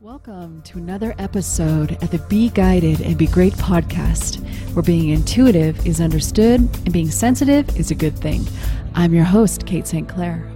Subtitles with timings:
[0.00, 5.86] Welcome to another episode at the Be Guided and Be Great podcast, where being intuitive
[5.86, 8.46] is understood and being sensitive is a good thing.
[8.94, 10.06] I'm your host, Kate St.
[10.06, 10.52] Clair.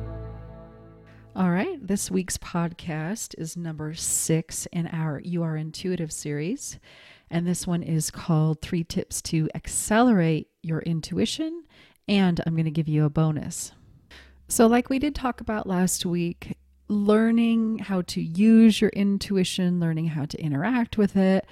[1.35, 6.79] All right, this week's podcast is number six in our You Are Intuitive series.
[7.31, 11.65] And this one is called Three Tips to Accelerate Your Intuition.
[12.07, 13.73] And I'm going to give you a bonus.
[14.49, 16.59] So, like we did talk about last week,
[16.91, 21.47] learning how to use your intuition, learning how to interact with it,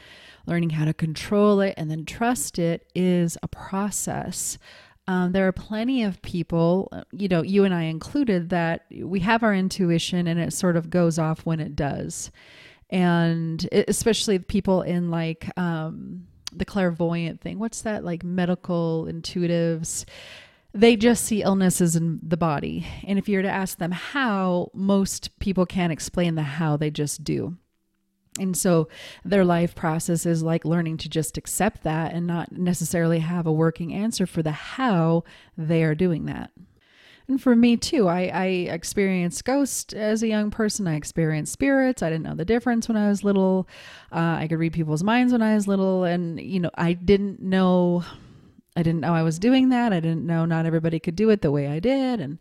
[0.46, 4.58] learning how to control it, and then trust it is a process.
[5.06, 9.44] Um, there are plenty of people, you know, you and I included, that we have
[9.44, 12.32] our intuition and it sort of goes off when it does.
[12.90, 17.60] And especially people in like um, the clairvoyant thing.
[17.60, 18.04] What's that?
[18.04, 20.04] Like medical intuitives
[20.74, 22.86] they just see illnesses in the body.
[23.06, 26.90] And if you were to ask them how, most people can't explain the how, they
[26.90, 27.56] just do.
[28.38, 28.88] And so
[29.24, 33.52] their life process is like learning to just accept that and not necessarily have a
[33.52, 35.24] working answer for the how
[35.56, 36.50] they are doing that.
[37.26, 40.86] And for me too, I, I experienced ghosts as a young person.
[40.86, 42.02] I experienced spirits.
[42.02, 43.68] I didn't know the difference when I was little.
[44.10, 46.04] Uh, I could read people's minds when I was little.
[46.04, 48.02] And, you know, I didn't know
[48.78, 49.92] I didn't know I was doing that.
[49.92, 52.20] I didn't know not everybody could do it the way I did.
[52.20, 52.38] And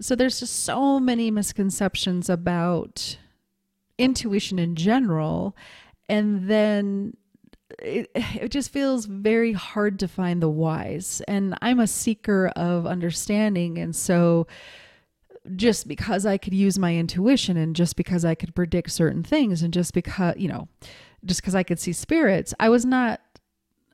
[0.00, 3.18] so there's just so many misconceptions about
[3.98, 5.56] intuition in general.
[6.08, 7.16] And then
[7.80, 11.20] it, it just feels very hard to find the whys.
[11.26, 13.76] And I'm a seeker of understanding.
[13.76, 14.46] And so
[15.56, 19.64] just because I could use my intuition and just because I could predict certain things
[19.64, 20.68] and just because, you know,
[21.24, 23.20] just because I could see spirits, I was not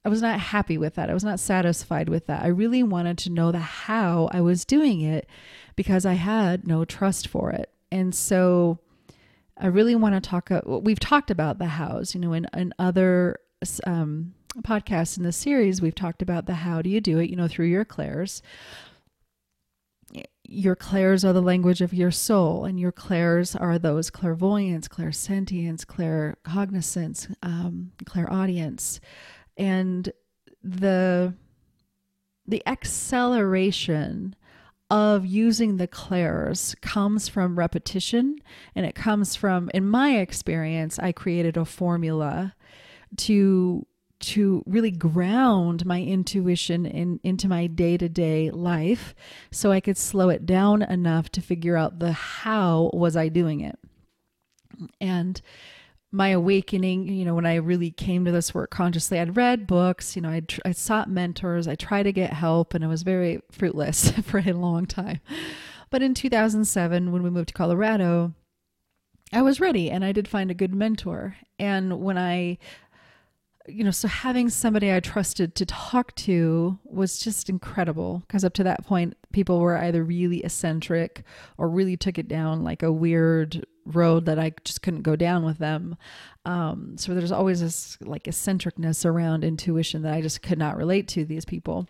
[0.08, 1.10] I was not happy with that.
[1.10, 2.42] I was not satisfied with that.
[2.42, 5.28] I really wanted to know the how I was doing it
[5.76, 7.70] because I had no trust for it.
[7.92, 8.78] And so
[9.58, 10.50] I really want to talk.
[10.50, 13.38] Uh, we've talked about the hows, you know, in, in other
[13.84, 17.36] um, podcasts in the series, we've talked about the how do you do it, you
[17.36, 18.40] know, through your clairs.
[20.42, 25.84] Your clairs are the language of your soul, and your clairs are those clairvoyance, clairsentience,
[25.84, 29.00] claircognizance, um, clairaudience
[29.58, 30.12] and
[30.62, 31.34] the
[32.46, 34.34] the acceleration
[34.90, 38.38] of using the clairs comes from repetition
[38.74, 42.54] and it comes from in my experience i created a formula
[43.16, 43.86] to
[44.20, 49.14] to really ground my intuition in into my day-to-day life
[49.50, 53.60] so i could slow it down enough to figure out the how was i doing
[53.60, 53.78] it.
[55.00, 55.40] And
[56.10, 60.16] my awakening, you know, when I really came to this work consciously, I'd read books,
[60.16, 63.40] you know, I'd, I sought mentors, I tried to get help, and it was very
[63.50, 65.20] fruitless for a long time.
[65.90, 68.34] But in 2007, when we moved to Colorado,
[69.32, 71.36] I was ready and I did find a good mentor.
[71.58, 72.58] And when I,
[73.66, 78.54] you know, so having somebody I trusted to talk to was just incredible because up
[78.54, 81.22] to that point, people were either really eccentric
[81.58, 85.44] or really took it down like a weird road that I just couldn't go down
[85.44, 85.96] with them.
[86.44, 91.08] Um, so there's always this like eccentricness around intuition that I just could not relate
[91.08, 91.88] to these people.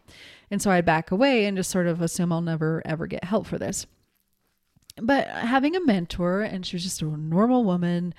[0.50, 3.46] And so I'd back away and just sort of assume I'll never ever get help
[3.46, 3.86] for this.
[5.00, 8.14] But having a mentor, and she was just a normal woman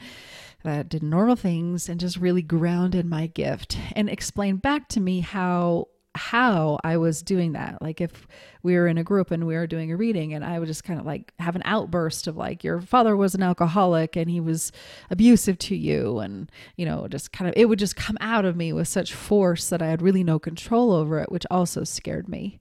[0.63, 5.21] that did normal things and just really grounded my gift and explained back to me
[5.21, 7.81] how how I was doing that.
[7.81, 8.27] Like if
[8.63, 10.83] we were in a group and we were doing a reading and I would just
[10.83, 14.39] kind of like have an outburst of like your father was an alcoholic and he
[14.39, 14.71] was
[15.09, 18.55] abusive to you and you know just kind of it would just come out of
[18.55, 22.27] me with such force that I had really no control over it, which also scared
[22.27, 22.59] me.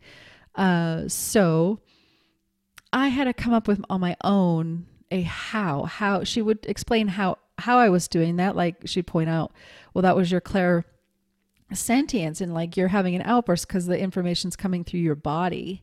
[0.54, 1.80] Uh so
[2.92, 7.08] I had to come up with on my own a how how she would explain
[7.08, 9.52] how how I was doing that like she'd point out
[9.94, 10.84] well that was your clair
[11.76, 15.82] sentience and like you're having an outburst because the information's coming through your body.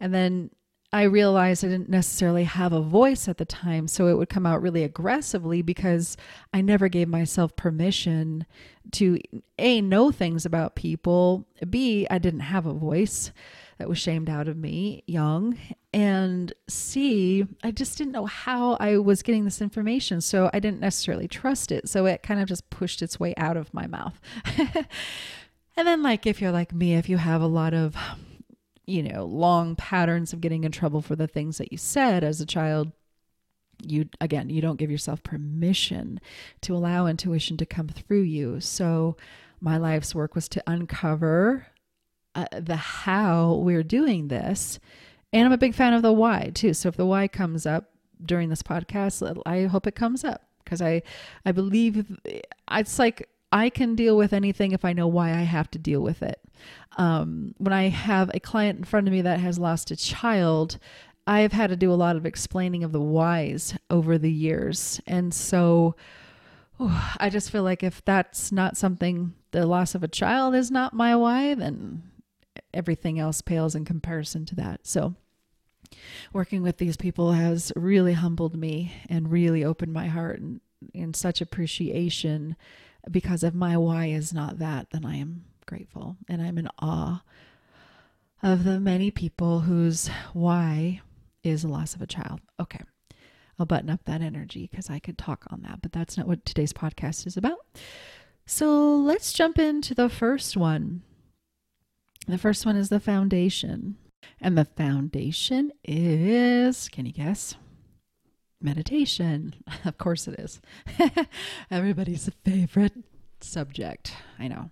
[0.00, 0.50] And then
[0.92, 4.46] I realized I didn't necessarily have a voice at the time, so it would come
[4.46, 6.16] out really aggressively because
[6.52, 8.46] I never gave myself permission
[8.92, 9.18] to
[9.58, 13.32] A, know things about people, B, I didn't have a voice
[13.78, 15.58] that was shamed out of me young.
[15.92, 20.20] And C, I just didn't know how I was getting this information.
[20.20, 21.88] So I didn't necessarily trust it.
[21.88, 24.20] So it kind of just pushed its way out of my mouth.
[25.76, 27.96] and then, like, if you're like me, if you have a lot of,
[28.86, 32.40] you know, long patterns of getting in trouble for the things that you said as
[32.40, 32.92] a child,
[33.82, 36.20] you again you don't give yourself permission
[36.60, 39.16] to allow intuition to come through you so
[39.60, 41.66] my life's work was to uncover
[42.34, 44.78] uh, the how we're doing this.
[45.32, 46.74] And I'm a big fan of the why too.
[46.74, 47.90] So if the why comes up
[48.24, 51.02] during this podcast, I hope it comes up because I
[51.44, 52.16] I believe
[52.70, 56.00] it's like I can deal with anything if I know why I have to deal
[56.00, 56.40] with it.
[56.96, 60.78] Um, when I have a client in front of me that has lost a child,
[61.26, 65.00] I've had to do a lot of explaining of the whys over the years.
[65.06, 65.94] And so
[66.80, 70.70] oh, I just feel like if that's not something, the loss of a child is
[70.70, 72.02] not my why, then
[72.74, 74.86] everything else pales in comparison to that.
[74.86, 75.14] So
[76.32, 80.60] working with these people has really humbled me and really opened my heart and,
[80.92, 82.56] in such appreciation
[83.10, 87.22] because if my why is not that, then I am grateful and I'm in awe
[88.42, 91.00] of the many people whose why
[91.42, 92.40] is the loss of a child.
[92.60, 92.80] Okay.
[93.58, 96.44] I'll button up that energy because I could talk on that, but that's not what
[96.44, 97.58] today's podcast is about.
[98.46, 101.02] So let's jump into the first one.
[102.26, 103.96] The first one is the foundation.
[104.40, 107.56] And the foundation is, can you guess?
[108.60, 109.54] Meditation.
[109.84, 110.60] of course it is.
[111.70, 112.94] Everybody's favorite
[113.40, 114.14] subject.
[114.38, 114.70] I know.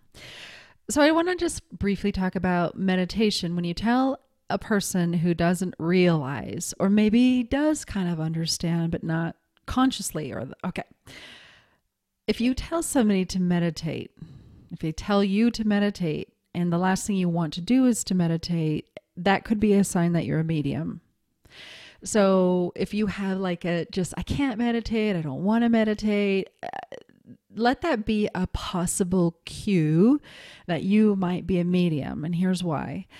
[0.90, 3.54] So I want to just briefly talk about meditation.
[3.54, 4.18] When you tell
[4.50, 10.48] a person who doesn't realize, or maybe does kind of understand, but not consciously, or,
[10.64, 10.82] okay.
[12.26, 14.10] If you tell somebody to meditate,
[14.70, 18.04] if they tell you to meditate, and the last thing you want to do is
[18.04, 21.00] to meditate, that could be a sign that you're a medium.
[22.04, 26.50] So if you have like a just, I can't meditate, I don't want to meditate,
[26.62, 26.68] uh,
[27.54, 30.20] let that be a possible cue
[30.66, 32.24] that you might be a medium.
[32.24, 33.06] And here's why.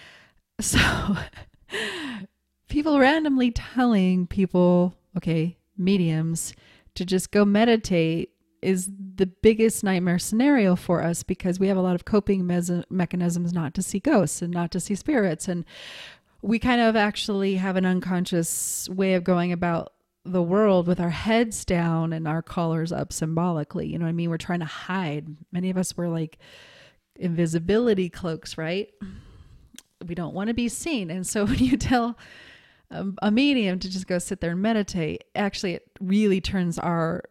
[0.61, 1.17] So
[2.69, 6.55] people randomly telling people, okay, mediums,
[6.94, 8.31] to just go meditate
[8.62, 12.85] is the biggest nightmare scenario for us because we have a lot of coping me-
[12.88, 15.49] mechanisms not to see ghosts and not to see spirits.
[15.49, 15.64] And
[16.41, 19.93] we kind of actually have an unconscious way of going about
[20.25, 23.88] the world with our heads down and our collars up symbolically.
[23.88, 24.31] You know what I mean?
[24.31, 25.26] We're trying to hide.
[25.50, 26.38] Many of us were like
[27.17, 28.88] invisibility cloaks, right?
[30.06, 31.11] we don't want to be seen.
[31.11, 32.19] And so when you tell
[33.23, 37.25] a medium to just go sit there and meditate, actually it really turns our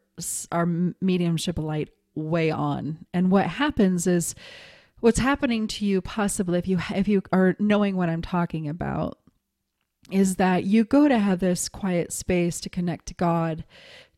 [0.52, 3.06] our mediumship light way on.
[3.14, 4.36] And what happens is
[5.00, 9.18] what's happening to you possibly if you if you are knowing what I'm talking about
[10.10, 13.64] is that you go to have this quiet space to connect to God,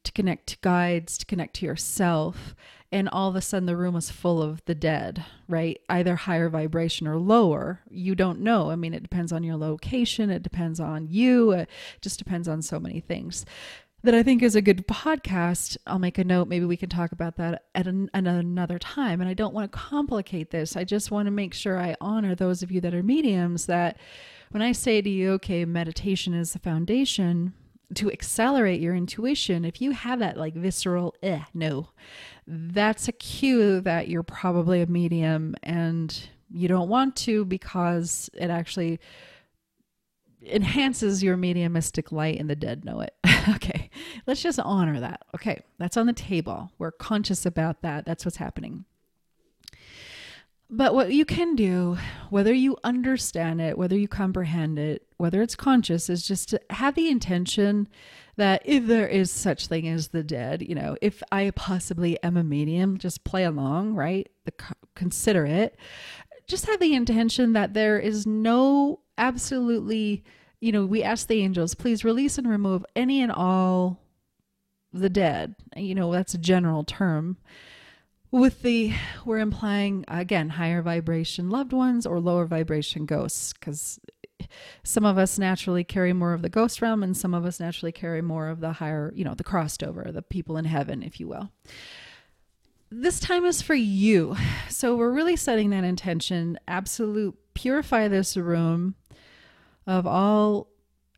[0.03, 2.55] to connect to guides, to connect to yourself
[2.93, 5.81] and all of a sudden the room is full of the dead, right?
[5.89, 7.81] Either higher vibration or lower.
[7.89, 8.69] You don't know.
[8.69, 11.69] I mean, it depends on your location, it depends on you, it
[12.01, 13.47] just depends on so many things.
[14.03, 15.77] That I think is a good podcast.
[15.87, 16.49] I'll make a note.
[16.49, 19.21] Maybe we can talk about that at, an, another time.
[19.21, 20.75] And I don't want to complicate this.
[20.75, 23.97] I just want to make sure I honor those of you that are mediums that
[24.51, 27.53] when I say to you, okay, meditation is the foundation,
[27.95, 31.89] to accelerate your intuition, if you have that like visceral, eh, no,
[32.47, 38.49] that's a cue that you're probably a medium and you don't want to because it
[38.49, 38.99] actually
[40.45, 43.13] enhances your mediumistic light and the dead know it.
[43.49, 43.89] okay,
[44.27, 45.21] let's just honor that.
[45.35, 46.71] Okay, that's on the table.
[46.77, 48.05] We're conscious about that.
[48.05, 48.85] That's what's happening.
[50.69, 51.97] But what you can do,
[52.31, 56.95] whether you understand it, whether you comprehend it, whether it's conscious, is just to have
[56.95, 57.87] the intention
[58.37, 62.37] that if there is such thing as the dead, you know, if I possibly am
[62.37, 64.27] a medium, just play along, right?
[64.45, 64.53] The,
[64.95, 65.77] consider it.
[66.47, 70.23] Just have the intention that there is no absolutely,
[70.63, 73.99] you know, we ask the angels, please release and remove any and all
[74.93, 75.55] the dead.
[75.75, 77.35] You know, that's a general term.
[78.31, 78.93] With the
[79.25, 83.99] we're implying again higher vibration loved ones or lower vibration ghosts because
[84.83, 87.91] some of us naturally carry more of the ghost realm and some of us naturally
[87.91, 91.19] carry more of the higher you know the crossed over the people in heaven if
[91.19, 91.51] you will.
[92.89, 94.37] This time is for you.
[94.69, 98.95] So we're really setting that intention absolute purify this room
[99.87, 100.67] of all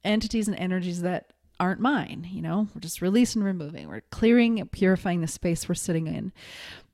[0.03, 4.71] entities and energies that aren't mine you know we're just releasing removing we're clearing and
[4.71, 6.33] purifying the space we're sitting in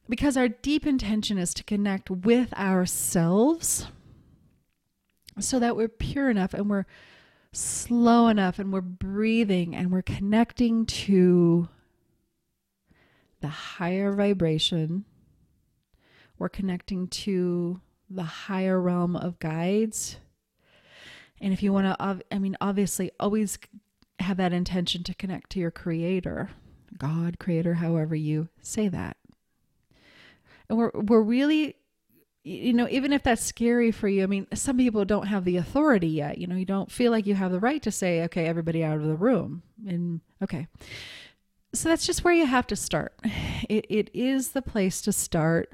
[0.07, 3.87] because our deep intention is to connect with ourselves
[5.39, 6.85] so that we're pure enough and we're
[7.53, 11.67] slow enough and we're breathing and we're connecting to
[13.41, 15.05] the higher vibration.
[16.37, 20.17] We're connecting to the higher realm of guides.
[21.41, 23.57] And if you want to, I mean, obviously, always
[24.19, 26.51] have that intention to connect to your creator,
[26.97, 29.17] God, creator, however you say that.
[30.69, 31.75] And we're we're really
[32.43, 35.57] you know even if that's scary for you i mean some people don't have the
[35.57, 38.47] authority yet you know you don't feel like you have the right to say okay
[38.47, 40.67] everybody out of the room and okay.
[41.73, 43.19] So that's just where you have to start.
[43.69, 45.71] It, it is the place to start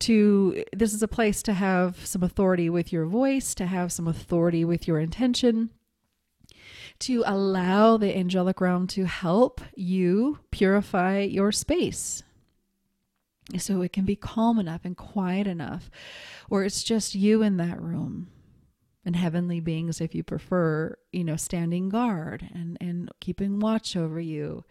[0.00, 4.06] to this is a place to have some authority with your voice, to have some
[4.06, 5.70] authority with your intention,
[7.00, 12.22] to allow the angelic realm to help you purify your space.
[13.58, 15.88] So it can be calm enough and quiet enough
[16.48, 18.28] where it's just you in that room
[19.04, 24.18] and heavenly beings if you prefer, you know, standing guard and and keeping watch over
[24.18, 24.64] you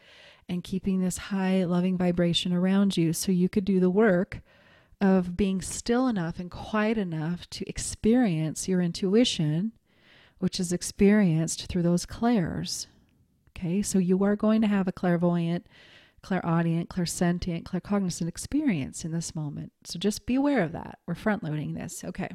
[0.50, 4.42] and keeping this high loving vibration around you so you could do the work
[5.02, 9.74] of being still enough and quiet enough to experience your intuition,
[10.40, 12.88] which is experienced through those clairs.
[13.58, 15.66] Okay, so you are going to have a clairvoyant,
[16.22, 19.72] clairaudient, clairsentient, claircognizant experience in this moment.
[19.86, 21.00] So just be aware of that.
[21.06, 22.04] We're front loading this.
[22.04, 22.30] Okay.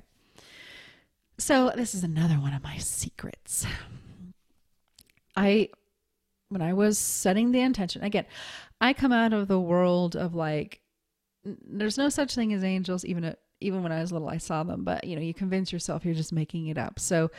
[1.39, 3.67] So this is another one of my secrets.
[5.37, 5.69] I
[6.51, 8.27] when I was setting the intention, again,
[8.81, 10.80] I come out of the world of like
[11.45, 14.85] there's no such thing as angels even even when I was little I saw them
[14.85, 16.99] but you know you convince yourself you're just making it up.
[16.99, 17.31] So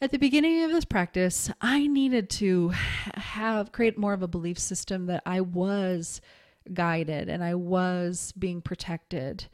[0.00, 2.70] at the beginning of this practice I needed to
[3.14, 6.20] have create more of a belief system that I was
[6.72, 9.46] guided and I was being protected.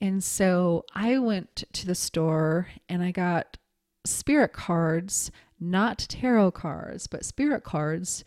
[0.00, 3.56] And so I went to the store and I got
[4.04, 8.24] spirit cards not tarot cards but spirit cards.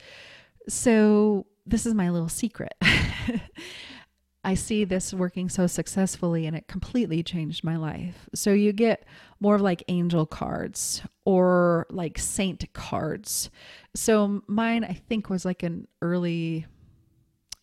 [0.67, 2.73] So this is my little secret
[4.43, 8.29] I see this working so successfully and it completely changed my life.
[8.33, 9.05] So you get
[9.39, 13.49] more of like angel cards or like saint cards.
[13.95, 16.65] So mine, I think, was like an early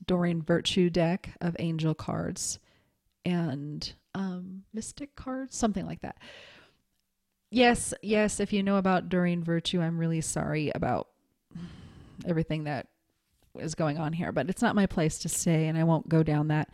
[0.06, 2.58] Doreen Virtue deck of angel cards
[3.24, 6.18] and um, mystic cards, something like that.
[7.50, 11.08] Yes, yes, if you know about Doreen Virtue, I'm really sorry about
[12.26, 12.88] everything that
[13.58, 16.22] is going on here, but it's not my place to say, and I won't go
[16.22, 16.70] down that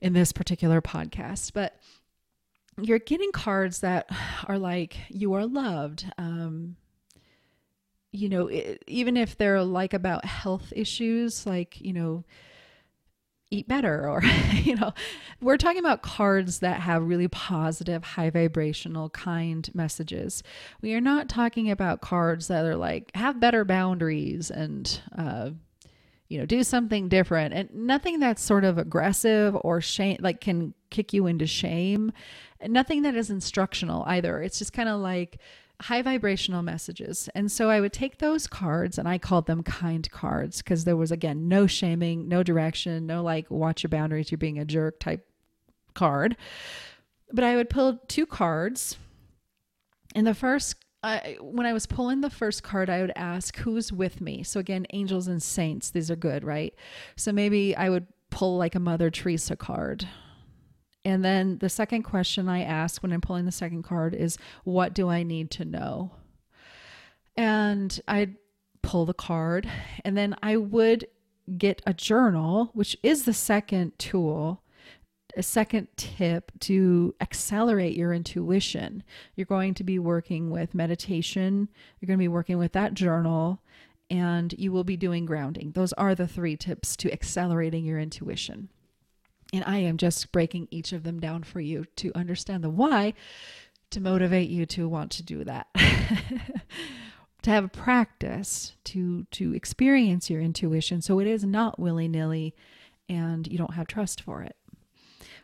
[0.00, 1.52] in this particular podcast.
[1.52, 1.78] But
[2.80, 4.08] you're getting cards that
[4.46, 6.10] are like, you are loved.
[6.18, 6.76] Um,
[8.12, 12.24] you know, it, even if they're like about health issues, like, you know,
[13.52, 14.22] eat better or
[14.54, 14.92] you know
[15.42, 20.42] we're talking about cards that have really positive high vibrational kind messages
[20.80, 25.50] we are not talking about cards that are like have better boundaries and uh,
[26.32, 30.72] you know, do something different and nothing that's sort of aggressive or shame, like can
[30.88, 32.10] kick you into shame.
[32.66, 34.40] Nothing that is instructional either.
[34.40, 35.38] It's just kind of like
[35.82, 37.28] high vibrational messages.
[37.34, 40.96] And so I would take those cards and I called them kind cards because there
[40.96, 45.00] was, again, no shaming, no direction, no like, watch your boundaries, you're being a jerk
[45.00, 45.28] type
[45.94, 46.36] card.
[47.30, 48.96] But I would pull two cards.
[50.14, 53.92] And the first I, when I was pulling the first card, I would ask, who's
[53.92, 54.42] with me?
[54.42, 56.74] So again, angels and saints, these are good, right?
[57.16, 60.06] So maybe I would pull like a Mother Teresa card.
[61.04, 64.94] And then the second question I ask when I'm pulling the second card is, what
[64.94, 66.12] do I need to know?
[67.36, 68.36] And I'd
[68.82, 69.68] pull the card,
[70.04, 71.06] and then I would
[71.58, 74.62] get a journal, which is the second tool
[75.36, 79.02] a second tip to accelerate your intuition.
[79.34, 81.68] You're going to be working with meditation,
[82.00, 83.60] you're going to be working with that journal,
[84.10, 85.72] and you will be doing grounding.
[85.72, 88.68] Those are the three tips to accelerating your intuition.
[89.52, 93.14] And I am just breaking each of them down for you to understand the why
[93.90, 95.68] to motivate you to want to do that.
[97.42, 102.54] to have a practice to to experience your intuition so it is not willy-nilly
[103.08, 104.56] and you don't have trust for it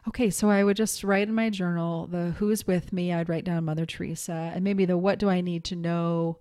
[0.07, 3.13] okay, so I would just write in my journal the who's with me.
[3.13, 6.39] I'd write down Mother Teresa and maybe the what do I need to know.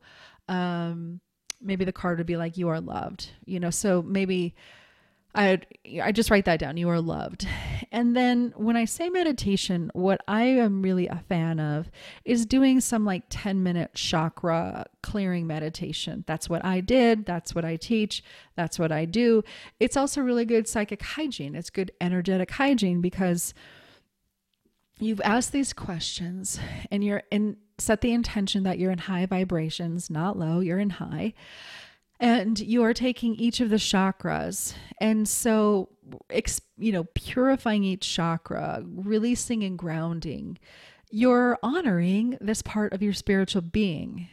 [0.48, 1.20] Um,
[1.62, 3.70] maybe the card would be like you are loved, you know.
[3.70, 4.56] So maybe
[5.38, 5.62] I
[6.02, 6.78] I just write that down.
[6.78, 7.48] You are loved.
[7.92, 11.90] And then when I say meditation, what I am really a fan of
[12.26, 16.24] is doing some like 10 minute chakra clearing meditation.
[16.28, 17.26] That's what I did.
[17.26, 18.24] That's what I teach.
[18.56, 19.44] That's what I do.
[19.80, 21.56] It's also really good psychic hygiene.
[21.56, 23.54] It's good energetic hygiene because
[25.00, 26.60] you've asked these questions
[26.92, 30.90] and you're in set the intention that you're in high vibrations, not low, you're in
[30.90, 31.36] high
[32.20, 34.74] and you are taking each of the chakras.
[35.00, 35.90] And so
[36.78, 40.58] you know purifying each chakra releasing and grounding
[41.10, 44.30] you're honoring this part of your spiritual being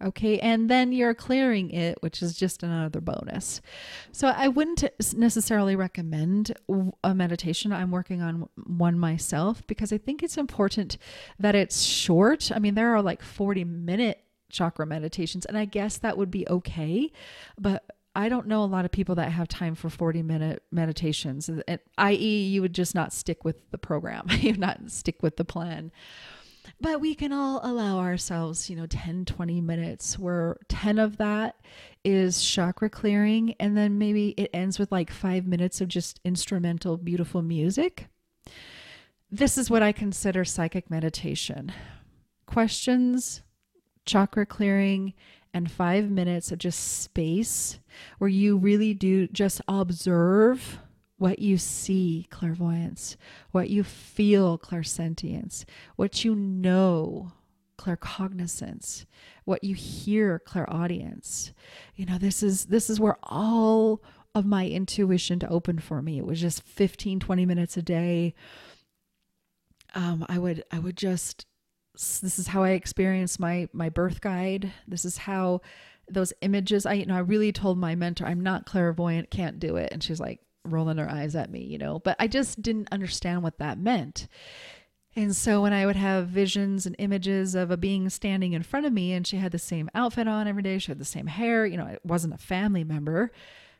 [0.00, 0.38] okay?
[0.38, 3.60] And then you're clearing it which is just another bonus.
[4.12, 4.84] So i wouldn't
[5.16, 6.52] necessarily recommend
[7.02, 7.72] a meditation.
[7.72, 10.98] I'm working on one myself because i think it's important
[11.38, 12.52] that it's short.
[12.54, 15.46] I mean there are like 40 minute chakra meditations.
[15.46, 17.12] And I guess that would be okay.
[17.58, 21.48] But I don't know a lot of people that have time for 40 minute meditations,
[21.98, 25.44] i.e., you would just not stick with the program, you would not stick with the
[25.44, 25.92] plan.
[26.80, 31.56] But we can all allow ourselves, you know, 10, 20 minutes where 10 of that
[32.04, 33.54] is chakra clearing.
[33.58, 38.08] And then maybe it ends with like five minutes of just instrumental, beautiful music.
[39.30, 41.72] This is what I consider psychic meditation
[42.46, 43.42] questions,
[44.08, 45.14] chakra clearing,
[45.54, 47.78] and five minutes of just space
[48.18, 50.80] where you really do just observe
[51.16, 53.16] what you see, clairvoyance,
[53.50, 55.64] what you feel, clairsentience,
[55.96, 57.32] what you know,
[57.76, 59.04] claircognizance,
[59.44, 61.52] what you hear, clairaudience.
[61.96, 64.02] You know, this is this is where all
[64.34, 66.18] of my intuition to open for me.
[66.18, 68.34] It was just 15, 20 minutes a day.
[69.94, 71.46] Um, I would I would just
[71.98, 74.72] this is how I experienced my my birth guide.
[74.86, 75.60] This is how
[76.10, 79.76] those images I you know I really told my mentor I'm not clairvoyant, can't do
[79.76, 79.92] it.
[79.92, 80.40] And she's like,
[80.70, 84.28] rolling her eyes at me, you know, but I just didn't understand what that meant.
[85.16, 88.86] And so when I would have visions and images of a being standing in front
[88.86, 91.26] of me and she had the same outfit on every day, she had the same
[91.26, 93.32] hair, you know, it wasn't a family member.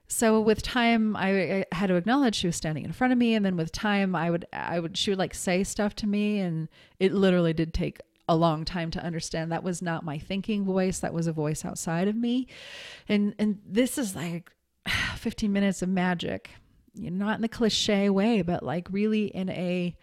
[0.08, 3.34] So with time I, I had to acknowledge she was standing in front of me
[3.34, 6.38] and then with time I would I would she would like say stuff to me
[6.38, 9.50] and it literally did take a long time to understand.
[9.50, 10.98] That was not my thinking voice.
[10.98, 12.46] That was a voice outside of me.
[13.08, 14.50] And and this is like
[15.16, 16.50] 15 minutes of magic.
[16.94, 19.96] You know, not in the cliche way, but like really in a,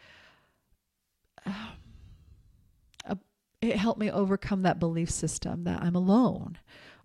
[1.46, 1.52] uh,
[3.06, 3.18] a
[3.62, 6.58] it helped me overcome that belief system that I'm alone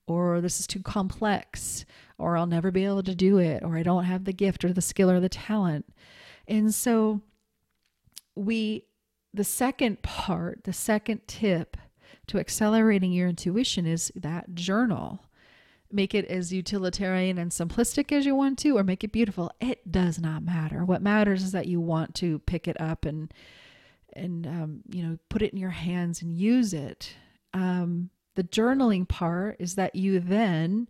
[0.06, 1.84] or this is too complex
[2.18, 4.72] or I'll never be able to do it or I don't have the gift or
[4.72, 5.86] the skill or the talent.
[6.48, 7.20] And so
[8.34, 8.84] we
[9.32, 11.76] the second part, the second tip
[12.26, 15.24] to accelerating your intuition is that journal.
[15.92, 19.50] Make it as utilitarian and simplistic as you want to or make it beautiful.
[19.60, 20.84] It does not matter.
[20.84, 23.32] What matters is that you want to pick it up and
[24.14, 27.14] and um, you know put it in your hands and use it.
[27.52, 30.88] Um, the journaling part is that you then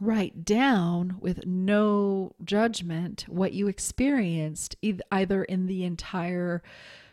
[0.00, 4.76] write down with no judgment what you experienced
[5.10, 6.62] either in the entire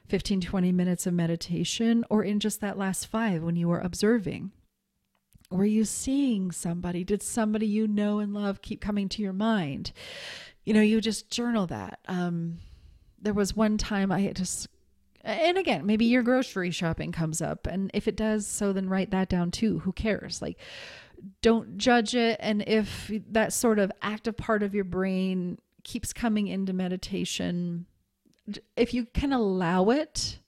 [0.07, 4.51] 15 20 minutes of meditation or in just that last five when you were observing
[5.49, 7.03] were you seeing somebody?
[7.03, 9.91] Did somebody you know and love keep coming to your mind?
[10.65, 11.99] You know, you just journal that.
[12.07, 12.59] Um,
[13.21, 14.67] there was one time I had just,
[15.21, 17.67] and again, maybe your grocery shopping comes up.
[17.67, 19.79] And if it does, so then write that down too.
[19.79, 20.41] Who cares?
[20.41, 20.57] Like,
[21.41, 22.37] don't judge it.
[22.39, 27.85] And if that sort of active part of your brain keeps coming into meditation,
[28.75, 30.39] if you can allow it,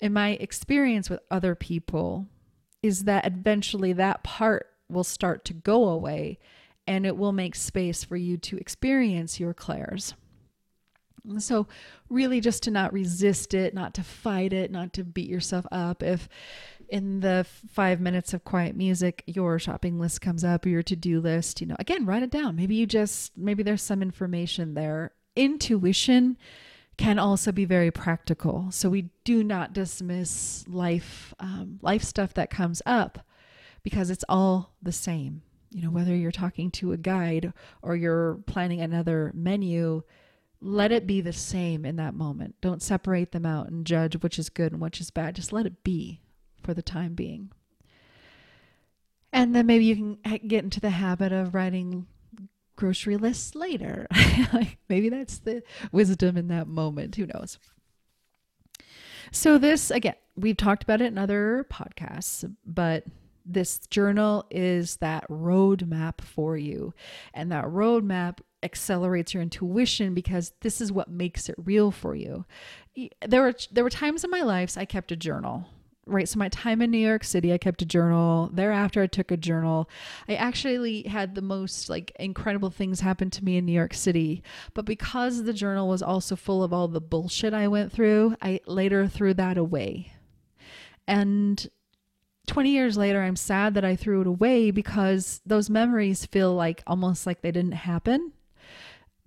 [0.00, 2.26] in my experience with other people,
[2.82, 6.38] is that eventually that part will start to go away
[6.86, 10.14] and it will make space for you to experience your clairs.
[11.38, 11.68] So,
[12.08, 16.02] really, just to not resist it, not to fight it, not to beat yourself up.
[16.02, 16.28] If
[16.92, 21.22] in the five minutes of quiet music, your shopping list comes up your to do
[21.22, 22.54] list, you know, again, write it down.
[22.54, 25.12] Maybe you just, maybe there's some information there.
[25.34, 26.36] Intuition
[26.98, 28.70] can also be very practical.
[28.70, 33.20] So we do not dismiss life um, life stuff that comes up
[33.82, 35.40] because it's all the same.
[35.70, 40.02] You know, whether you're talking to a guide or you're planning another menu,
[40.60, 42.56] let it be the same in that moment.
[42.60, 45.36] Don't separate them out and judge which is good and which is bad.
[45.36, 46.20] Just let it be
[46.62, 47.50] for the time being.
[49.32, 52.06] And then maybe you can get into the habit of writing
[52.76, 54.06] grocery lists later.
[54.52, 57.16] like maybe that's the wisdom in that moment.
[57.16, 57.58] Who knows?
[59.30, 63.04] So, this again, we've talked about it in other podcasts, but
[63.44, 66.92] this journal is that roadmap for you.
[67.32, 72.44] And that roadmap accelerates your intuition because this is what makes it real for you.
[73.26, 75.66] There were there were times in my life I kept a journal
[76.06, 78.50] right so my time in new york city i kept a journal.
[78.52, 79.88] Thereafter i took a journal.
[80.28, 84.42] I actually had the most like incredible things happen to me in new york city.
[84.74, 88.60] But because the journal was also full of all the bullshit i went through i
[88.66, 90.12] later threw that away.
[91.06, 91.68] And
[92.48, 96.82] 20 years later i'm sad that i threw it away because those memories feel like
[96.86, 98.32] almost like they didn't happen.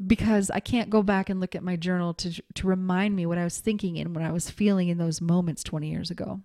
[0.05, 3.37] Because I can't go back and look at my journal to to remind me what
[3.37, 6.41] I was thinking and what I was feeling in those moments 20 years ago.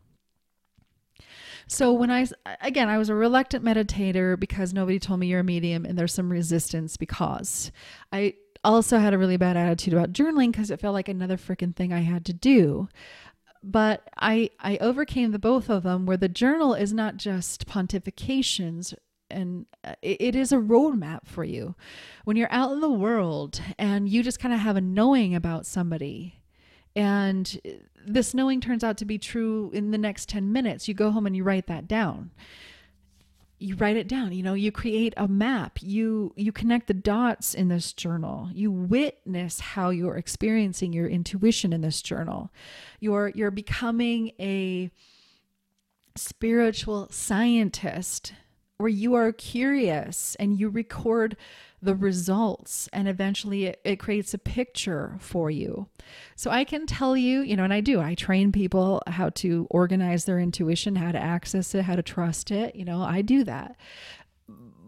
[1.70, 2.26] So when I
[2.60, 6.12] again, I was a reluctant meditator because nobody told me you're a medium and there's
[6.12, 7.70] some resistance because
[8.12, 11.74] I also had a really bad attitude about journaling because it felt like another freaking
[11.74, 12.88] thing I had to do.
[13.62, 18.92] But I I overcame the both of them where the journal is not just pontifications
[19.30, 21.76] and uh, it, it is a roadmap for you
[22.24, 25.66] when you're out in the world and you just kind of have a knowing about
[25.66, 26.39] somebody
[26.96, 27.60] and
[28.06, 30.88] this knowing turns out to be true in the next 10 minutes.
[30.88, 32.30] You go home and you write that down.
[33.62, 35.78] You write it down you know you create a map.
[35.82, 38.48] You you connect the dots in this journal.
[38.54, 42.50] You witness how you're experiencing your intuition in this journal.
[43.00, 44.90] You're you're becoming a
[46.16, 48.32] spiritual scientist
[48.78, 51.36] where you are curious and you record
[51.82, 55.86] the results and eventually it, it, creates a picture for you.
[56.36, 59.66] So I can tell you, you know, and I do, I train people how to
[59.70, 62.76] organize their intuition, how to access it, how to trust it.
[62.76, 63.76] You know, I do that.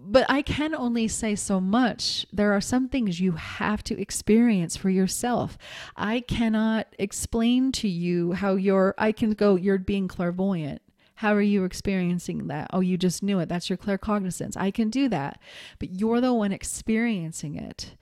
[0.05, 2.27] But I can only say so much.
[2.33, 5.57] There are some things you have to experience for yourself.
[5.97, 10.82] I cannot explain to you how you're, I can go, you're being clairvoyant
[11.23, 12.67] how are you experiencing that?
[12.73, 13.49] Oh, you just knew it.
[13.49, 14.57] That's your claircognizance.
[14.57, 15.41] I can do that.
[15.79, 17.95] But you're the one experiencing it.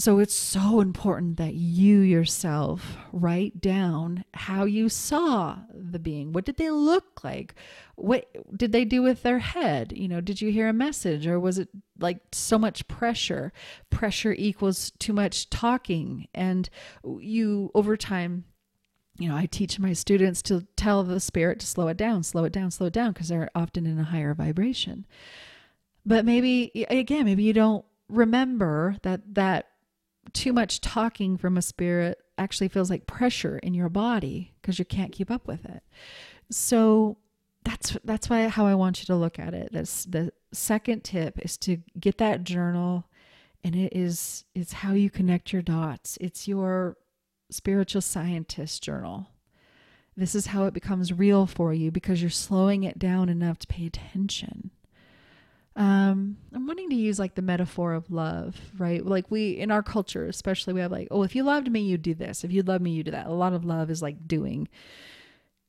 [0.00, 6.32] So it's so important that you yourself write down how you saw the being.
[6.32, 7.54] What did they look like?
[7.94, 8.26] What
[8.58, 9.92] did they do with their head?
[9.94, 11.68] You know, did you hear a message or was it
[12.00, 13.52] like so much pressure?
[13.90, 16.26] Pressure equals too much talking.
[16.34, 16.68] And
[17.20, 18.44] you, over time,
[19.18, 22.44] you know, I teach my students to tell the spirit to slow it down, slow
[22.44, 25.06] it down, slow it down, because they're often in a higher vibration.
[26.04, 29.68] But maybe, again, maybe you don't remember that that
[30.32, 34.84] too much talking from a spirit actually feels like pressure in your body because you
[34.84, 35.82] can't keep up with it.
[36.50, 37.16] So
[37.64, 39.70] that's that's why how I want you to look at it.
[39.72, 43.06] That's the second tip is to get that journal
[43.64, 46.18] and it is it's how you connect your dots.
[46.20, 46.96] It's your
[47.50, 49.28] spiritual scientist journal.
[50.16, 53.66] This is how it becomes real for you because you're slowing it down enough to
[53.66, 54.70] pay attention.
[55.76, 59.04] Um, I'm wanting to use like the metaphor of love, right?
[59.04, 62.00] Like we in our culture, especially, we have like, oh, if you loved me, you'd
[62.00, 62.44] do this.
[62.44, 63.26] If you love me, you'd do that.
[63.26, 64.68] A lot of love is like doing.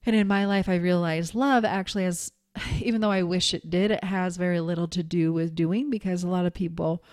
[0.05, 2.31] And in my life, I realized love actually has,
[2.81, 6.23] even though I wish it did, it has very little to do with doing because
[6.23, 7.03] a lot of people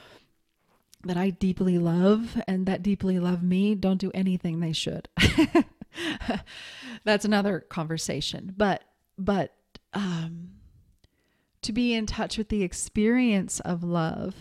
[1.06, 5.08] that I deeply love and that deeply love me don't do anything they should.
[7.04, 8.54] That's another conversation.
[8.56, 8.82] But
[9.16, 9.54] but
[9.92, 10.50] um
[11.62, 14.34] to be in touch with the experience of love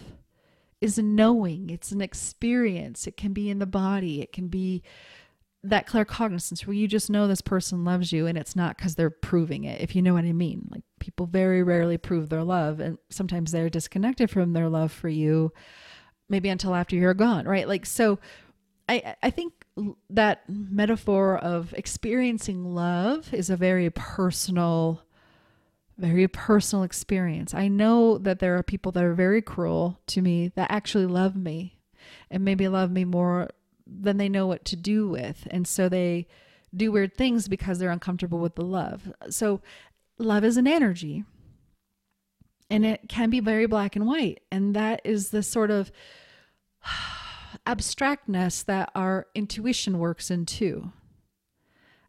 [0.81, 1.69] is knowing.
[1.69, 3.07] It's an experience.
[3.07, 4.21] It can be in the body.
[4.21, 4.83] It can be
[5.63, 9.09] that claircognizance where you just know this person loves you and it's not because they're
[9.09, 10.67] proving it, if you know what I mean.
[10.69, 15.07] Like people very rarely prove their love and sometimes they're disconnected from their love for
[15.07, 15.53] you
[16.29, 17.67] maybe until after you're gone, right?
[17.67, 18.19] Like, so
[18.89, 19.53] I, I think
[20.09, 25.01] that metaphor of experiencing love is a very personal,
[25.97, 27.53] very personal experience.
[27.53, 31.35] I know that there are people that are very cruel to me that actually love
[31.35, 31.79] me
[32.29, 33.49] and maybe love me more
[33.87, 35.47] than they know what to do with.
[35.49, 36.27] And so they
[36.75, 39.11] do weird things because they're uncomfortable with the love.
[39.29, 39.61] So
[40.17, 41.23] love is an energy
[42.73, 44.41] and it can be very black and white.
[44.51, 45.91] And that is the sort of
[47.67, 50.91] abstractness that our intuition works into.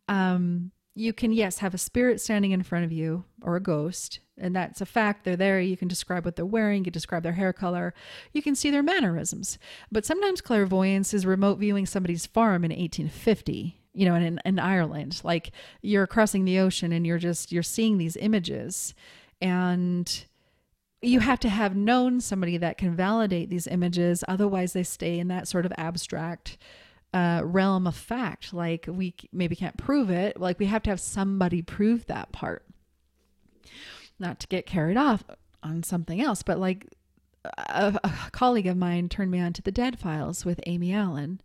[0.08, 4.20] Um, you can, yes, have a spirit standing in front of you or a ghost,
[4.38, 5.24] and that's a fact.
[5.24, 5.60] They're there.
[5.60, 7.92] You can describe what they're wearing, you can describe their hair color,
[8.32, 9.58] you can see their mannerisms.
[9.92, 15.20] But sometimes clairvoyance is remote viewing somebody's farm in 1850 you know in, in ireland
[15.22, 18.92] like you're crossing the ocean and you're just you're seeing these images
[19.40, 20.24] and
[21.06, 24.24] you have to have known somebody that can validate these images.
[24.28, 26.58] Otherwise, they stay in that sort of abstract
[27.12, 28.52] uh, realm of fact.
[28.52, 30.38] Like we maybe can't prove it.
[30.38, 32.66] Like we have to have somebody prove that part.
[34.18, 35.24] Not to get carried off
[35.62, 36.86] on something else, but like
[37.44, 41.40] a, a colleague of mine turned me on to the Dead Files with Amy Allan.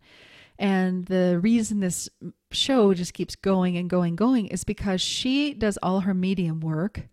[0.58, 2.08] And the reason this
[2.50, 7.08] show just keeps going and going, going is because she does all her medium work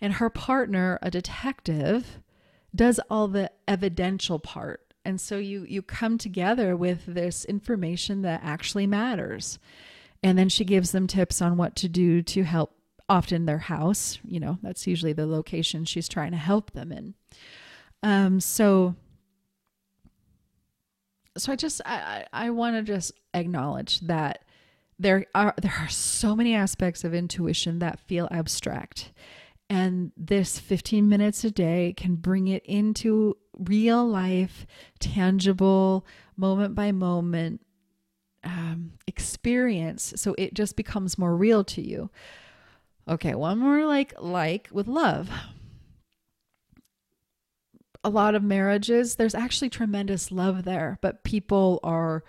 [0.00, 2.20] and her partner, a detective,
[2.74, 4.94] does all the evidential part.
[5.04, 9.58] And so you you come together with this information that actually matters.
[10.22, 12.74] And then she gives them tips on what to do to help
[13.08, 17.14] often their house, you know, that's usually the location she's trying to help them in.
[18.02, 18.94] Um so
[21.38, 24.44] so I just I I, want to just acknowledge that
[24.98, 29.12] there are there are so many aspects of intuition that feel abstract
[29.70, 34.66] and this 15 minutes a day can bring it into real life,
[34.98, 37.60] tangible, moment by moment
[38.44, 40.14] um, experience.
[40.16, 42.10] So it just becomes more real to you.
[43.08, 45.30] Okay, one more like like with love.
[48.04, 52.24] a lot of marriages, there's actually tremendous love there, but people are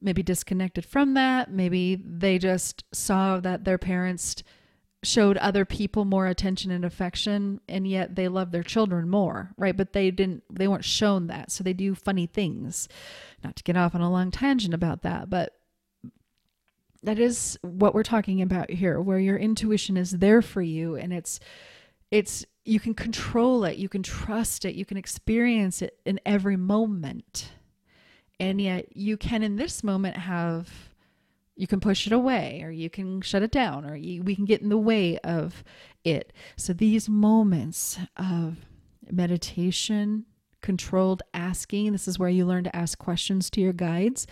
[0.00, 1.50] maybe disconnected from that.
[1.50, 4.42] Maybe they just saw that their parents
[5.06, 9.76] showed other people more attention and affection and yet they love their children more right?
[9.76, 11.50] But they didn't they weren't shown that.
[11.50, 12.88] So they do funny things.
[13.42, 15.54] Not to get off on a long tangent about that but
[17.02, 21.12] that is what we're talking about here where your intuition is there for you and
[21.12, 21.38] it's
[22.10, 26.56] it's you can control it you can trust it you can experience it in every
[26.56, 27.52] moment.
[28.40, 30.93] And yet you can in this moment have
[31.56, 34.44] you can push it away or you can shut it down or you, we can
[34.44, 35.62] get in the way of
[36.02, 38.56] it so these moments of
[39.10, 40.24] meditation
[40.62, 44.26] controlled asking this is where you learn to ask questions to your guides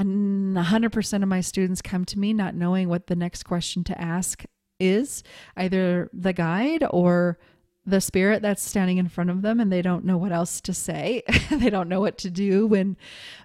[0.00, 4.44] 100% of my students come to me not knowing what the next question to ask
[4.80, 5.22] is
[5.56, 7.38] either the guide or
[7.86, 10.72] the spirit that's standing in front of them and they don't know what else to
[10.72, 11.22] say.
[11.50, 12.96] they don't know what to do when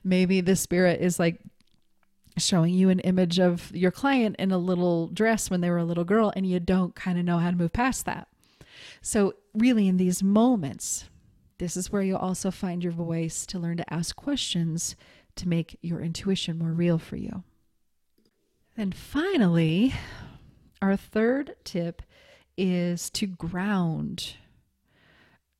[0.03, 1.39] maybe the spirit is like
[2.39, 5.85] showing you an image of your client in a little dress when they were a
[5.85, 8.27] little girl and you don't kind of know how to move past that.
[9.01, 11.05] So, really, in these moments,
[11.57, 14.95] this is where you'll also find your voice to learn to ask questions
[15.35, 17.43] to make your intuition more real for you.
[18.75, 19.93] And finally,
[20.81, 22.01] our third tip
[22.57, 24.35] is to ground.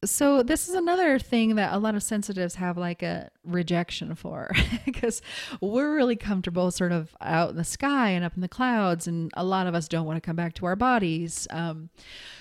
[0.05, 4.49] So, this is another thing that a lot of sensitives have like a rejection for
[4.85, 5.21] because
[5.59, 9.29] we're really comfortable sort of out in the sky and up in the clouds, and
[9.35, 11.47] a lot of us don't want to come back to our bodies.
[11.49, 11.89] Um,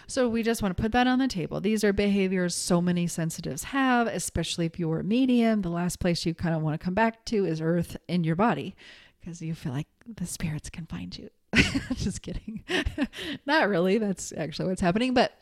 [0.07, 1.61] so, we just want to put that on the table.
[1.61, 5.62] These are behaviors so many sensitives have, especially if you're a medium.
[5.62, 8.37] The last place you kind of want to come back to is Earth in your
[8.37, 8.77] body
[9.21, 11.29] because you feel like the spirits can find you.
[11.94, 12.62] Just kidding.
[13.47, 13.99] Not really.
[13.99, 15.12] That's actually what's happening.
[15.12, 15.33] But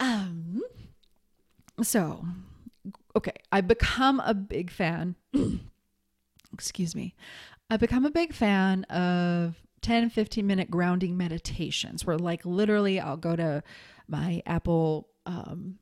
[0.00, 0.62] um
[1.82, 2.24] so
[3.16, 5.16] okay, I become a big fan.
[6.52, 7.14] excuse me.
[7.70, 13.16] I become a big fan of 10 15 minute grounding meditations where like literally I'll
[13.16, 13.62] go to
[14.08, 15.78] my Apple um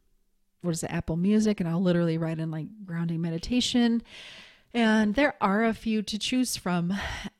[0.60, 4.02] what is it Apple Music and I'll literally write in like grounding meditation
[4.74, 6.94] and there are a few to choose from.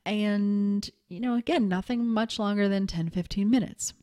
[0.05, 3.93] And, you know, again, nothing much longer than 10, 15 minutes.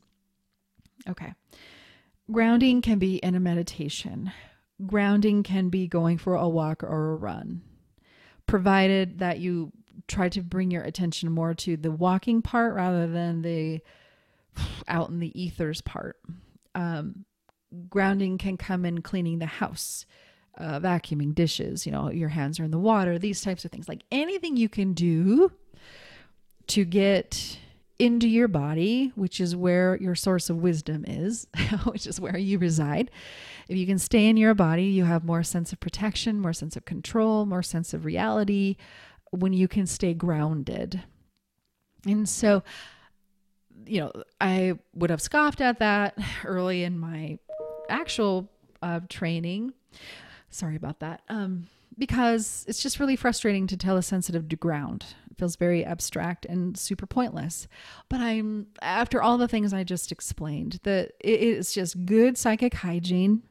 [1.08, 1.34] Okay.
[2.30, 4.32] Grounding can be in a meditation,
[4.86, 7.62] grounding can be going for a walk or a run,
[8.46, 9.72] provided that you
[10.06, 13.80] try to bring your attention more to the walking part rather than the
[14.88, 16.16] out in the ethers part.
[16.74, 17.24] Um,
[17.88, 20.06] grounding can come in cleaning the house
[20.58, 23.88] uh, vacuuming dishes, you know, your hands are in the water, these types of things.
[23.88, 25.52] Like anything you can do
[26.68, 27.58] to get
[28.00, 31.46] into your body, which is where your source of wisdom is,
[31.84, 33.10] which is where you reside.
[33.68, 36.76] If you can stay in your body, you have more sense of protection, more sense
[36.76, 38.76] of control, more sense of reality
[39.30, 41.02] when you can stay grounded.
[42.06, 42.62] And so,
[43.86, 47.38] you know, I would have scoffed at that early in my
[47.88, 48.50] actual
[48.82, 49.74] uh, training
[50.50, 51.22] Sorry about that.
[51.28, 55.06] Um, because it's just really frustrating to tell a sensitive to ground.
[55.30, 57.68] It feels very abstract and super pointless.
[58.08, 62.74] But I'm after all the things I just explained, that it is just good psychic
[62.74, 63.42] hygiene.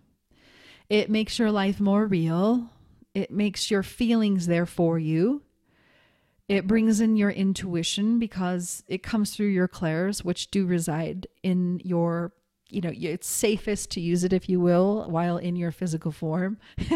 [0.89, 2.70] It makes your life more real.
[3.13, 5.44] It makes your feelings there for you.
[6.48, 11.80] It brings in your intuition because it comes through your clairs, which do reside in
[11.84, 12.34] your
[12.70, 16.60] you know it's safest to use it if you will while in your physical form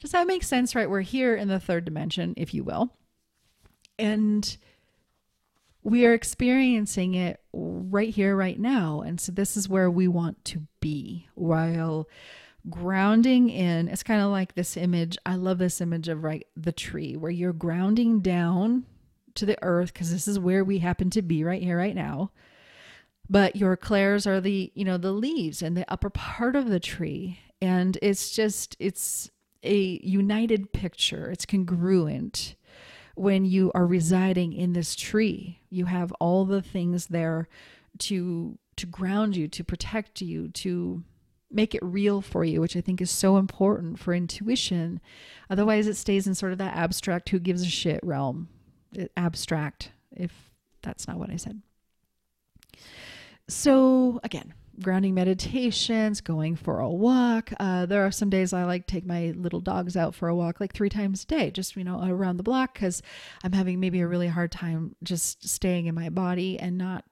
[0.00, 2.90] does that make sense right we're here in the third dimension if you will
[3.98, 4.56] and
[5.82, 9.02] we are experiencing it right here right now.
[9.02, 12.08] And so this is where we want to be while
[12.70, 13.88] grounding in.
[13.88, 17.30] It's kind of like this image i love this image of right the tree where
[17.30, 18.86] you're grounding down
[19.34, 22.30] to the earth because this is where we happen to be right here right now.
[23.28, 26.80] But your clairs are the you know the leaves and the upper part of the
[26.80, 27.40] tree.
[27.60, 29.30] And it's just it's
[29.62, 31.30] a united picture.
[31.30, 32.54] It's congruent
[33.14, 37.48] when you are residing in this tree you have all the things there
[37.98, 41.02] to to ground you to protect you to
[41.50, 45.00] make it real for you which i think is so important for intuition.
[45.48, 48.48] Otherwise it stays in sort of that abstract who gives a shit realm
[48.98, 50.50] uh, abstract if
[50.82, 51.62] that's not what i said.
[53.48, 57.52] So, again, grounding meditations, going for a walk.
[57.58, 60.60] Uh, there are some days I like take my little dogs out for a walk
[60.60, 63.02] like three times a day, just you know around the block because
[63.42, 67.04] I'm having maybe a really hard time just staying in my body and not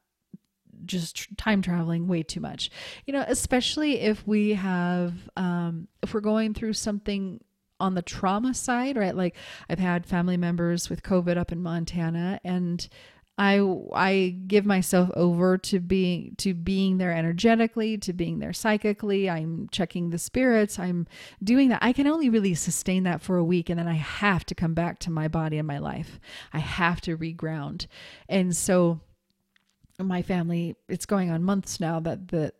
[0.84, 2.70] just time traveling way too much.
[3.06, 7.40] You know, especially if we have, um, if we're going through something
[7.80, 9.14] on the trauma side, right?
[9.14, 9.36] Like
[9.68, 12.88] I've had family members with COVID up in Montana and
[13.38, 13.60] I
[13.94, 19.30] I give myself over to being to being there energetically, to being there psychically.
[19.30, 20.78] I'm checking the spirits.
[20.78, 21.06] I'm
[21.42, 21.82] doing that.
[21.82, 24.74] I can only really sustain that for a week and then I have to come
[24.74, 26.20] back to my body and my life.
[26.52, 27.86] I have to reground.
[28.28, 29.00] And so
[29.98, 32.52] my family, it's going on months now that the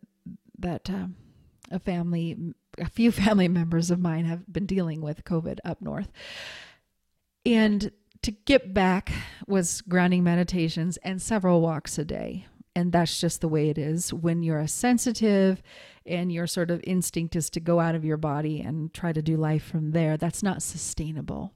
[0.59, 1.17] that um,
[1.71, 6.11] a family a few family members of mine have been dealing with COVID up north.
[7.45, 7.91] And
[8.23, 9.13] to get back
[9.47, 12.47] was grounding meditations and several walks a day.
[12.75, 15.63] And that's just the way it is when you're a sensitive
[16.07, 19.21] and your sort of instinct is to go out of your body and try to
[19.21, 20.17] do life from there.
[20.17, 21.53] That's not sustainable.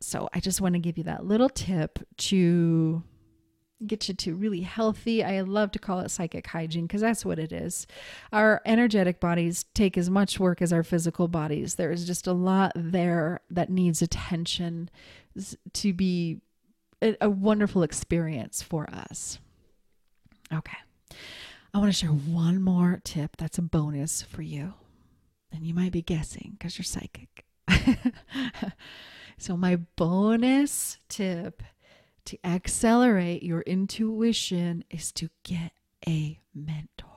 [0.00, 3.04] So I just want to give you that little tip to
[3.86, 5.22] get you to really healthy.
[5.24, 7.86] I love to call it psychic hygiene because that's what it is.
[8.32, 11.74] Our energetic bodies take as much work as our physical bodies.
[11.74, 14.90] There is just a lot there that needs attention
[15.72, 16.40] to be
[17.02, 19.38] a, a wonderful experience for us.
[20.52, 20.78] Okay.
[21.74, 24.74] I want to share one more tip that's a bonus for you.
[25.50, 27.44] And you might be guessing because you're psychic.
[29.38, 31.62] so, my bonus tip
[32.26, 35.72] to accelerate your intuition is to get
[36.06, 37.08] a mentor.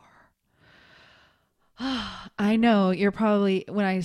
[1.79, 4.01] I know you're probably when I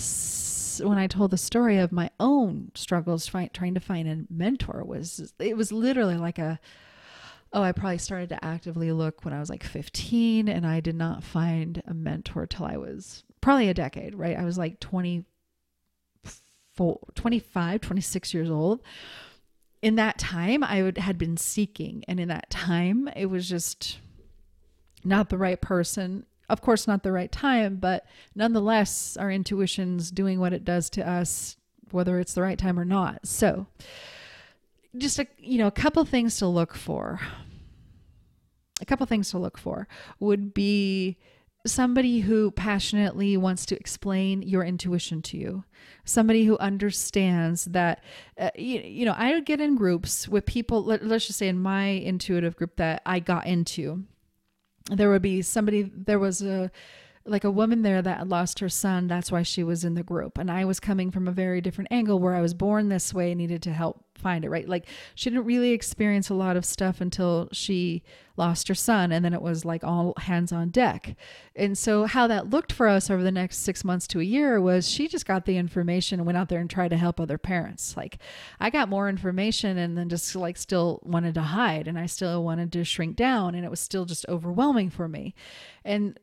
[0.82, 5.32] when I told the story of my own struggles trying to find a mentor was
[5.38, 6.58] it was literally like a
[7.52, 10.94] oh I probably started to actively look when I was like 15 and I did
[10.96, 15.24] not find a mentor till I was probably a decade right I was like 24
[17.14, 18.82] 25 26 years old
[19.82, 23.98] in that time I would, had been seeking and in that time it was just
[25.04, 26.26] not the right person.
[26.48, 31.08] Of course not the right time but nonetheless our intuition's doing what it does to
[31.08, 31.56] us
[31.90, 33.26] whether it's the right time or not.
[33.26, 33.66] So
[34.96, 37.20] just a you know a couple things to look for.
[38.80, 39.86] A couple things to look for
[40.20, 41.18] would be
[41.66, 45.64] somebody who passionately wants to explain your intuition to you.
[46.04, 48.02] Somebody who understands that
[48.38, 51.58] uh, you, you know i get in groups with people let, let's just say in
[51.58, 54.04] my intuitive group that i got into
[54.90, 56.70] there would be somebody there was a
[57.24, 60.38] like a woman there that lost her son that's why she was in the group.
[60.38, 63.32] And i was coming from a very different angle where i was born this way
[63.32, 64.68] and needed to help find it right?
[64.68, 68.02] Like she didn't really experience a lot of stuff until she
[68.36, 71.16] lost her son and then it was like all hands on deck.
[71.56, 74.60] And so how that looked for us over the next six months to a year
[74.60, 77.38] was she just got the information and went out there and tried to help other
[77.38, 77.96] parents.
[77.96, 78.18] Like
[78.60, 82.44] i got more information and then just like still wanted to hide and i still
[82.44, 85.34] wanted to shrink down and it was still just overwhelming for me.
[85.84, 86.18] And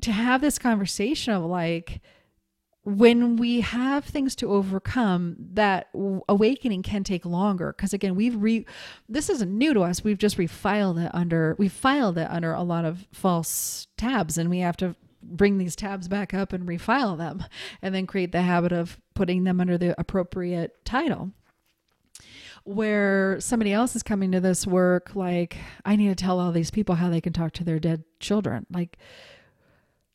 [0.00, 2.00] to have this conversation of like
[2.84, 5.88] when we have things to overcome that
[6.28, 7.74] awakening can take longer.
[7.74, 8.66] Because again we've re
[9.08, 10.04] this isn't new to us.
[10.04, 14.50] We've just refiled it under we filed it under a lot of false tabs and
[14.50, 17.42] we have to bring these tabs back up and refile them
[17.80, 21.30] and then create the habit of putting them under the appropriate title.
[22.64, 25.56] Where somebody else is coming to this work like
[25.86, 28.66] i need to tell all these people how they can talk to their dead children.
[28.70, 28.98] Like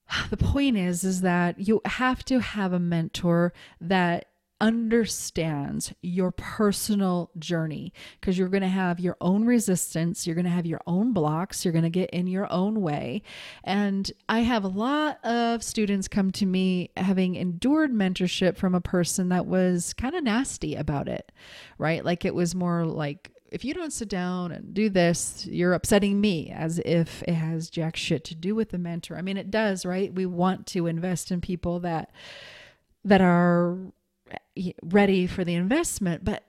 [0.30, 4.26] the point is is that you have to have a mentor that
[4.62, 10.52] understands your personal journey because you're going to have your own resistance, you're going to
[10.52, 13.22] have your own blocks, you're going to get in your own way.
[13.64, 18.82] And I have a lot of students come to me having endured mentorship from a
[18.82, 21.32] person that was kind of nasty about it,
[21.78, 22.04] right?
[22.04, 26.22] Like it was more like if you don't sit down and do this, you're upsetting
[26.22, 29.18] me as if it has jack shit to do with the mentor.
[29.18, 30.14] I mean, it does, right?
[30.14, 32.12] We want to invest in people that
[33.06, 33.78] that are
[34.84, 36.44] ready for the investment, but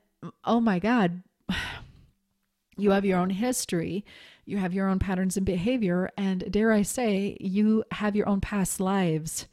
[0.45, 1.23] oh my god,
[2.77, 4.05] you have your own history,
[4.45, 8.41] you have your own patterns and behavior, and dare I say, you have your own
[8.41, 9.47] past lives.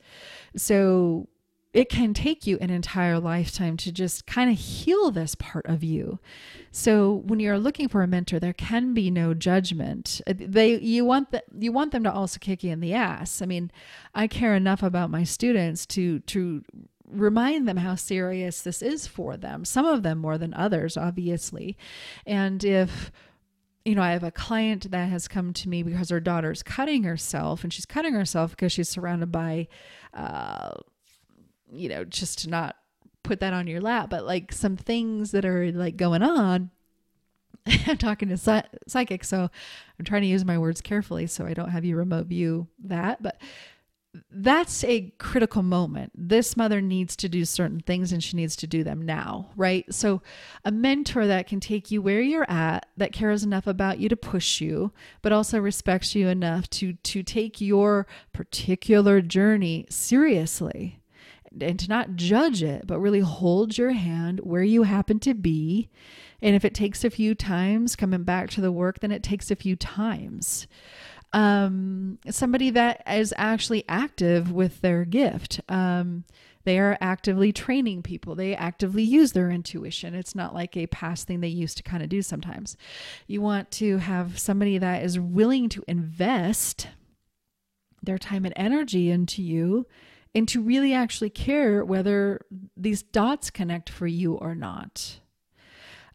[0.55, 1.27] So
[1.77, 5.83] it can take you an entire lifetime to just kind of heal this part of
[5.83, 6.17] you.
[6.71, 10.19] So when you're looking for a mentor, there can be no judgment.
[10.25, 13.43] Uh, they you want the, you want them to also kick you in the ass.
[13.43, 13.69] I mean,
[14.15, 16.63] I care enough about my students to to
[17.07, 19.63] remind them how serious this is for them.
[19.63, 21.77] Some of them more than others, obviously.
[22.25, 23.11] And if
[23.85, 27.03] you know, I have a client that has come to me because her daughter's cutting
[27.03, 29.67] herself, and she's cutting herself because she's surrounded by
[30.15, 30.71] uh,
[31.71, 32.75] you know, just to not
[33.23, 36.71] put that on your lap, but like some things that are like going on.
[37.87, 39.49] I'm talking to psy- psychics, so
[39.99, 43.21] I'm trying to use my words carefully so I don't have you remote view that.
[43.21, 43.41] But
[44.31, 46.11] that's a critical moment.
[46.15, 49.85] This mother needs to do certain things and she needs to do them now, right?
[49.93, 50.21] So,
[50.63, 54.15] a mentor that can take you where you're at, that cares enough about you to
[54.15, 54.91] push you,
[55.21, 60.96] but also respects you enough to to take your particular journey seriously
[61.63, 65.89] and to not judge it, but really hold your hand where you happen to be.
[66.41, 69.49] And if it takes a few times coming back to the work, then it takes
[69.49, 70.67] a few times
[71.33, 75.61] um, somebody that is actually active with their gift.
[75.69, 76.23] Um,
[76.63, 78.35] they are actively training people.
[78.35, 80.15] They actively use their intuition.
[80.15, 82.75] It's not like a past thing they used to kind of do sometimes.
[83.25, 86.87] You want to have somebody that is willing to invest
[88.03, 89.85] their time and energy into you
[90.37, 95.19] and to really actually care whether these dots connect for you or not.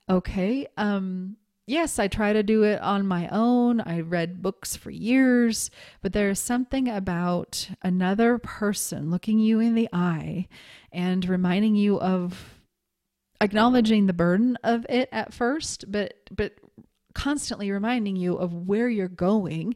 [0.08, 0.68] Okay.
[0.76, 3.80] Um, yes, I try to do it on my own.
[3.80, 9.88] I read books for years, but there's something about another person looking you in the
[9.92, 10.46] eye
[10.92, 12.60] and reminding you of
[13.40, 16.52] acknowledging the burden of it at first, but but
[17.12, 19.74] constantly reminding you of where you're going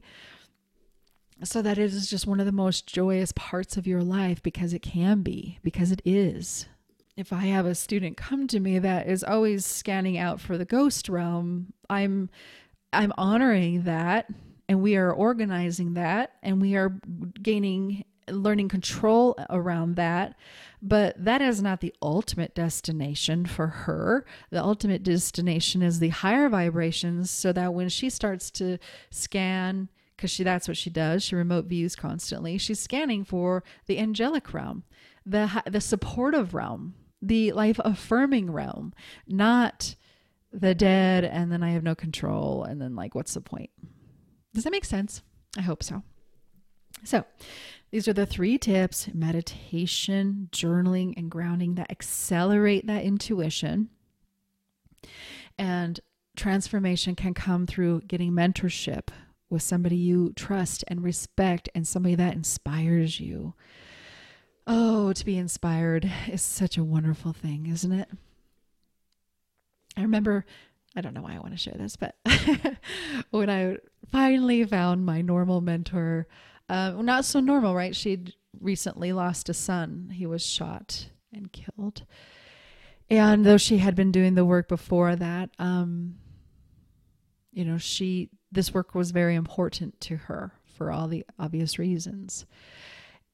[1.44, 4.72] so that it is just one of the most joyous parts of your life because
[4.72, 6.66] it can be, because it is.
[7.16, 10.64] If I have a student come to me that is always scanning out for the
[10.64, 12.30] ghost realm, I'm
[12.92, 14.28] I'm honoring that
[14.68, 16.98] and we are organizing that and we are
[17.42, 20.36] gaining learning control around that.
[20.82, 24.24] But that is not the ultimate destination for her.
[24.50, 28.78] The ultimate destination is the higher vibrations so that when she starts to
[29.10, 33.98] scan because she that's what she does she remote views constantly she's scanning for the
[33.98, 34.84] angelic realm
[35.24, 38.92] the the supportive realm the life affirming realm,
[39.26, 39.94] not
[40.52, 43.70] the dead and then I have no control and then like what's the point?
[44.54, 45.22] Does that make sense?
[45.56, 46.02] I hope so.
[47.04, 47.24] So,
[47.90, 53.90] these are the three tips meditation, journaling, and grounding that accelerate that intuition.
[55.58, 56.00] And
[56.36, 59.08] transformation can come through getting mentorship
[59.48, 63.54] with somebody you trust and respect and somebody that inspires you.
[64.66, 68.08] Oh, to be inspired is such a wonderful thing, isn't it?
[69.96, 70.44] I remember,
[70.96, 72.16] I don't know why I want to share this, but
[73.30, 73.76] when I
[74.10, 76.26] finally found my normal mentor,
[76.68, 77.94] uh, not so normal, right?
[77.94, 80.10] She'd recently lost a son.
[80.12, 82.04] He was shot and killed.
[83.08, 86.16] And though she had been doing the work before that, um,
[87.52, 92.46] you know, she, this work was very important to her for all the obvious reasons.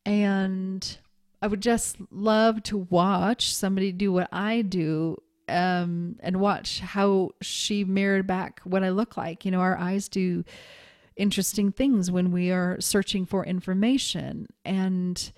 [0.04, 0.98] And
[1.40, 7.30] I would just love to watch somebody do what I do um, and watch how
[7.40, 9.44] she mirrored back what I look like.
[9.44, 10.44] You know, our eyes do
[11.16, 14.46] interesting things when we are searching for information.
[14.64, 15.32] And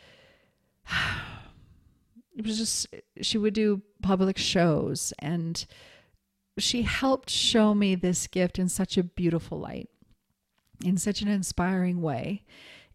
[2.36, 2.86] it was just,
[3.20, 5.64] she would do public shows and
[6.58, 9.88] she helped show me this gift in such a beautiful light,
[10.84, 12.44] in such an inspiring way.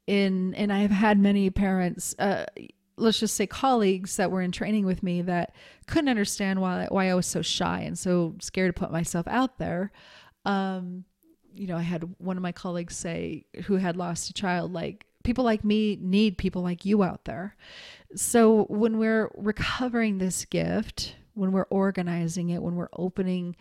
[0.08, 2.46] In, and I've had many parents, uh,
[2.98, 5.54] let's just say colleagues that were in training with me that
[5.88, 9.58] couldn't understand why why I was so shy and so scared to put myself out
[9.58, 9.92] there.
[10.46, 11.06] Um,
[11.54, 15.06] you know, I had one of my colleagues say who had lost a child like
[15.24, 17.56] people like me need people like you out there.
[18.16, 23.56] So when we're recovering this gift, when we're organizing it, when we're opening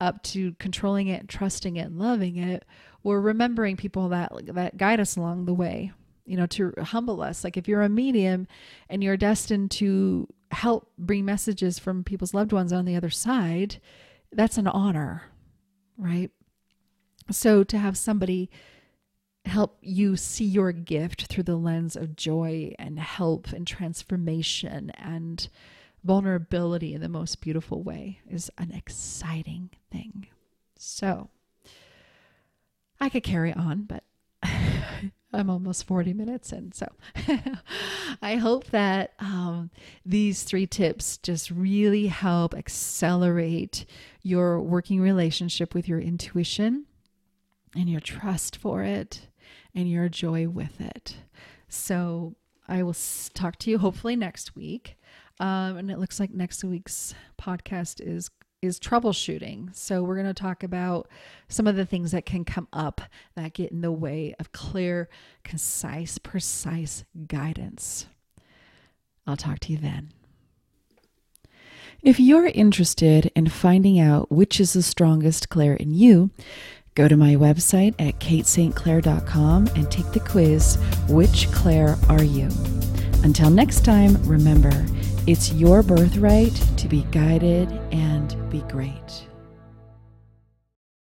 [0.00, 2.64] up to controlling it, trusting it, and loving it,
[3.02, 5.92] we're remembering people that that guide us along the way
[6.24, 7.44] you know, to humble us.
[7.44, 8.46] Like if you're a medium
[8.88, 13.80] and you're destined to help bring messages from people's loved ones on the other side,
[14.32, 15.22] that's an honor,
[15.98, 16.30] right?
[17.30, 18.50] So to have somebody
[19.44, 25.48] help you see your gift through the lens of joy and help and transformation and
[26.04, 30.26] vulnerability in the most beautiful way is an exciting thing.
[30.76, 31.30] So
[33.00, 34.04] I could carry on, but
[35.32, 36.72] I'm almost 40 minutes in.
[36.72, 36.86] So
[38.22, 39.70] I hope that um,
[40.04, 43.86] these three tips just really help accelerate
[44.22, 46.84] your working relationship with your intuition
[47.74, 49.28] and your trust for it
[49.74, 51.16] and your joy with it.
[51.68, 52.36] So
[52.68, 52.96] I will
[53.34, 54.96] talk to you hopefully next week.
[55.40, 58.30] Um, and it looks like next week's podcast is
[58.64, 59.74] is troubleshooting.
[59.76, 61.08] So we're going to talk about
[61.48, 63.02] some of the things that can come up
[63.36, 65.08] that get in the way of clear,
[65.42, 68.06] concise, precise guidance.
[69.26, 70.12] I'll talk to you then.
[72.02, 76.30] If you're interested in finding out which is the strongest clair in you,
[76.94, 80.76] go to my website at katestclair.com and take the quiz
[81.08, 82.48] Which Clair Are You?
[83.24, 84.84] Until next time, remember,
[85.26, 89.23] it's your birthright to be guided and be great.